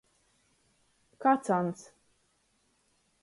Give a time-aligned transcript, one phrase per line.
[1.23, 1.79] Kacans.